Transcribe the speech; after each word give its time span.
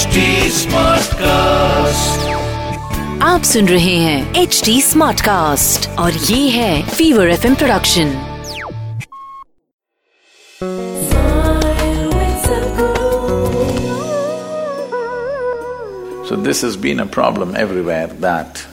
HD 0.00 0.20
Smartcast. 0.56 2.22
आप 3.22 3.42
सुन 3.44 3.68
रहे 3.68 3.96
हैं 3.96 4.42
एच 4.42 4.60
डी 4.64 4.80
स्मार्ट 4.82 5.20
कास्ट 5.20 5.88
और 5.98 6.12
ये 6.12 6.48
है 6.50 6.82
fever 6.88 7.30
F 7.30 7.44
production 7.58 8.14
So, 16.28 16.36
this 16.36 16.62
has 16.62 16.76
been 16.76 16.98
a 17.00 17.06
problem 17.06 17.54
everywhere 17.54 18.06
that 18.06 18.66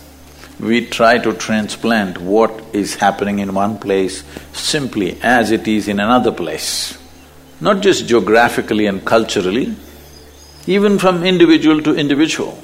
we 0.60 0.86
try 0.86 1.18
to 1.20 1.34
transplant 1.34 2.18
what 2.18 2.62
is 2.74 2.96
happening 2.96 3.40
in 3.40 3.54
one 3.54 3.78
place 3.78 4.24
simply 4.54 5.18
as 5.22 5.52
it 5.52 5.68
is 5.68 5.88
in 5.88 6.00
another 6.00 6.32
place. 6.32 6.98
Not 7.62 7.82
just 7.82 8.08
geographically 8.08 8.86
and 8.86 9.04
culturally, 9.06 9.76
even 10.69 10.99
from 10.99 11.25
individual 11.25 11.81
to 11.83 11.95
individual. 11.95 12.57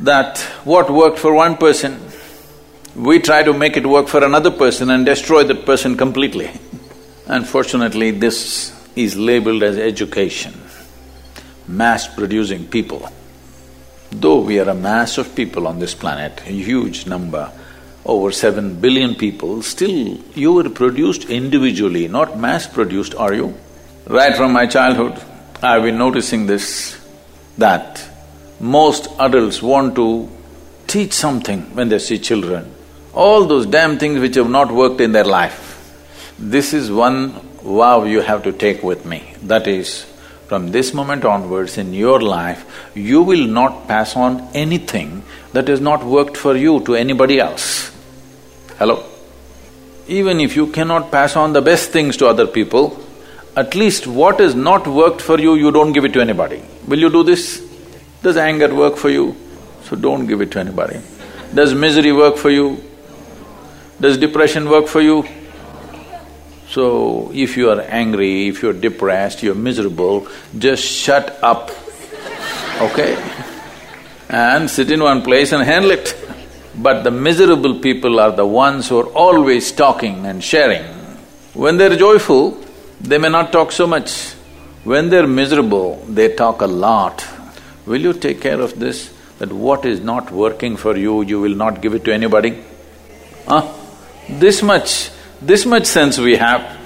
That 0.00 0.38
what 0.64 0.90
worked 0.90 1.18
for 1.18 1.32
one 1.34 1.56
person, 1.56 2.00
we 2.96 3.20
try 3.20 3.44
to 3.44 3.52
make 3.52 3.76
it 3.76 3.86
work 3.86 4.08
for 4.08 4.24
another 4.24 4.50
person 4.50 4.90
and 4.90 5.06
destroy 5.06 5.44
that 5.44 5.64
person 5.64 5.96
completely. 5.96 6.50
Unfortunately, 7.26 8.10
this 8.10 8.74
is 8.96 9.16
labeled 9.16 9.62
as 9.62 9.78
education, 9.78 10.52
mass 11.68 12.12
producing 12.12 12.66
people. 12.66 13.08
Though 14.10 14.40
we 14.40 14.58
are 14.58 14.68
a 14.68 14.74
mass 14.74 15.18
of 15.18 15.34
people 15.36 15.68
on 15.68 15.78
this 15.78 15.94
planet, 15.94 16.40
a 16.40 16.50
huge 16.50 17.06
number, 17.06 17.52
over 18.04 18.32
seven 18.32 18.80
billion 18.80 19.14
people, 19.14 19.62
still 19.62 20.18
you 20.34 20.54
were 20.54 20.70
produced 20.70 21.26
individually, 21.26 22.08
not 22.08 22.38
mass-produced, 22.38 23.14
are 23.14 23.34
you? 23.34 23.54
Right 24.06 24.34
from 24.34 24.52
my 24.52 24.66
childhood, 24.66 25.22
I've 25.62 25.82
been 25.82 25.98
noticing 25.98 26.46
this, 26.46 26.96
that 27.58 28.08
most 28.60 29.08
adults 29.18 29.62
want 29.62 29.94
to 29.96 30.28
teach 30.86 31.12
something 31.12 31.62
when 31.74 31.88
they 31.88 31.98
see 31.98 32.18
children. 32.18 32.74
All 33.12 33.44
those 33.44 33.66
damn 33.66 33.98
things 33.98 34.20
which 34.20 34.36
have 34.36 34.48
not 34.50 34.72
worked 34.72 35.00
in 35.00 35.12
their 35.12 35.24
life. 35.24 35.66
This 36.38 36.72
is 36.72 36.90
one 36.90 37.32
vow 37.62 38.04
you 38.04 38.20
have 38.20 38.44
to 38.44 38.52
take 38.52 38.82
with 38.82 39.04
me. 39.04 39.34
That 39.42 39.66
is, 39.66 40.04
from 40.46 40.70
this 40.70 40.94
moment 40.94 41.24
onwards 41.24 41.76
in 41.78 41.92
your 41.92 42.20
life, 42.20 42.90
you 42.94 43.22
will 43.22 43.46
not 43.46 43.88
pass 43.88 44.16
on 44.16 44.48
anything 44.54 45.22
that 45.52 45.68
has 45.68 45.80
not 45.80 46.04
worked 46.04 46.36
for 46.36 46.56
you 46.56 46.80
to 46.84 46.94
anybody 46.94 47.40
else. 47.40 47.90
Hello? 48.78 49.04
Even 50.06 50.40
if 50.40 50.56
you 50.56 50.68
cannot 50.68 51.10
pass 51.10 51.36
on 51.36 51.52
the 51.52 51.60
best 51.60 51.90
things 51.90 52.16
to 52.18 52.26
other 52.26 52.46
people, 52.46 52.98
at 53.60 53.74
least 53.74 54.06
what 54.06 54.40
has 54.40 54.54
not 54.54 54.86
worked 54.86 55.20
for 55.20 55.38
you, 55.40 55.54
you 55.54 55.70
don't 55.70 55.92
give 55.92 56.04
it 56.04 56.12
to 56.12 56.20
anybody. 56.20 56.62
Will 56.86 56.98
you 56.98 57.10
do 57.10 57.22
this? 57.24 57.60
Does 58.22 58.36
anger 58.36 58.74
work 58.74 58.96
for 58.96 59.10
you? 59.10 59.34
So 59.84 59.96
don't 59.96 60.26
give 60.26 60.40
it 60.40 60.50
to 60.52 60.60
anybody. 60.60 61.00
Does 61.54 61.74
misery 61.74 62.12
work 62.12 62.36
for 62.36 62.50
you? 62.50 62.82
Does 64.00 64.18
depression 64.18 64.68
work 64.68 64.86
for 64.86 65.00
you? 65.00 65.24
So, 66.68 67.32
if 67.32 67.56
you 67.56 67.70
are 67.70 67.80
angry, 67.80 68.48
if 68.48 68.62
you're 68.62 68.74
depressed, 68.74 69.42
you're 69.42 69.54
miserable, 69.54 70.28
just 70.58 70.84
shut 70.84 71.42
up, 71.42 71.70
okay? 72.78 73.16
And 74.28 74.68
sit 74.68 74.90
in 74.90 75.02
one 75.02 75.22
place 75.22 75.52
and 75.52 75.64
handle 75.64 75.90
it. 75.90 76.14
But 76.76 77.04
the 77.04 77.10
miserable 77.10 77.80
people 77.80 78.20
are 78.20 78.32
the 78.32 78.46
ones 78.46 78.90
who 78.90 78.98
are 79.00 79.08
always 79.14 79.72
talking 79.72 80.26
and 80.26 80.44
sharing. 80.44 80.84
When 81.54 81.78
they're 81.78 81.96
joyful, 81.96 82.62
they 83.00 83.18
may 83.18 83.28
not 83.28 83.52
talk 83.52 83.72
so 83.72 83.86
much. 83.86 84.32
When 84.84 85.10
they're 85.10 85.26
miserable, 85.26 85.96
they 86.08 86.34
talk 86.34 86.62
a 86.62 86.66
lot. 86.66 87.26
Will 87.86 88.00
you 88.00 88.12
take 88.12 88.40
care 88.40 88.60
of 88.60 88.78
this? 88.78 89.12
That 89.38 89.52
what 89.52 89.84
is 89.84 90.00
not 90.00 90.30
working 90.30 90.76
for 90.76 90.96
you, 90.96 91.22
you 91.22 91.40
will 91.40 91.54
not 91.54 91.80
give 91.80 91.94
it 91.94 92.04
to 92.04 92.12
anybody? 92.12 92.62
Huh? 93.46 93.72
This 94.28 94.62
much 94.62 95.10
this 95.40 95.64
much 95.64 95.86
sense 95.86 96.18
we 96.18 96.36
have, 96.36 96.76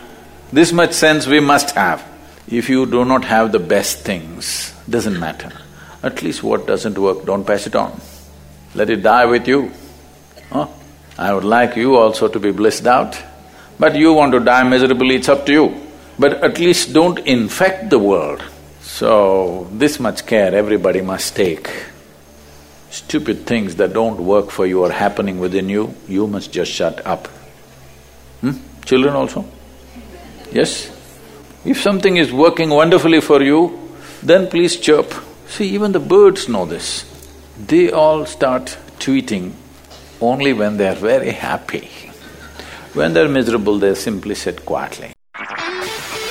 this 0.52 0.72
much 0.72 0.92
sense 0.92 1.26
we 1.26 1.40
must 1.40 1.74
have. 1.74 2.06
If 2.48 2.68
you 2.68 2.84
do 2.84 3.04
not 3.04 3.24
have 3.24 3.50
the 3.50 3.58
best 3.58 4.00
things, 4.00 4.74
doesn't 4.88 5.18
matter. 5.18 5.50
At 6.02 6.22
least 6.22 6.42
what 6.42 6.66
doesn't 6.66 6.98
work, 6.98 7.24
don't 7.24 7.46
pass 7.46 7.66
it 7.66 7.74
on. 7.74 7.98
Let 8.74 8.90
it 8.90 9.02
die 9.02 9.24
with 9.24 9.48
you. 9.48 9.70
Huh? 10.50 10.68
I 11.16 11.32
would 11.32 11.44
like 11.44 11.76
you 11.76 11.96
also 11.96 12.28
to 12.28 12.38
be 12.38 12.52
blissed 12.52 12.86
out, 12.86 13.18
but 13.78 13.96
you 13.96 14.12
want 14.12 14.32
to 14.32 14.40
die 14.40 14.68
miserably, 14.68 15.16
it's 15.16 15.28
up 15.28 15.46
to 15.46 15.52
you. 15.52 15.81
But 16.18 16.42
at 16.44 16.58
least 16.58 16.92
don't 16.92 17.18
infect 17.20 17.90
the 17.90 17.98
world. 17.98 18.44
So, 18.82 19.68
this 19.72 19.98
much 19.98 20.26
care 20.26 20.54
everybody 20.54 21.00
must 21.00 21.34
take. 21.34 21.70
Stupid 22.90 23.46
things 23.46 23.76
that 23.76 23.94
don't 23.94 24.20
work 24.20 24.50
for 24.50 24.66
you 24.66 24.84
are 24.84 24.92
happening 24.92 25.40
within 25.40 25.68
you, 25.68 25.94
you 26.06 26.26
must 26.26 26.52
just 26.52 26.70
shut 26.70 27.04
up. 27.06 27.26
Hmm? 28.42 28.52
Children 28.84 29.14
also? 29.14 29.44
Yes? 30.52 30.90
If 31.64 31.80
something 31.80 32.16
is 32.18 32.32
working 32.32 32.68
wonderfully 32.68 33.20
for 33.20 33.40
you, 33.40 33.88
then 34.22 34.48
please 34.48 34.76
chirp. 34.76 35.14
See, 35.48 35.68
even 35.70 35.92
the 35.92 36.00
birds 36.00 36.48
know 36.48 36.66
this. 36.66 37.04
They 37.58 37.90
all 37.90 38.26
start 38.26 38.76
tweeting 38.98 39.52
only 40.20 40.52
when 40.52 40.76
they 40.76 40.88
are 40.88 40.94
very 40.94 41.30
happy. 41.30 41.88
When 42.94 43.14
they're 43.14 43.28
miserable, 43.28 43.78
they 43.78 43.94
simply 43.94 44.34
sit 44.34 44.66
quietly. 44.66 45.12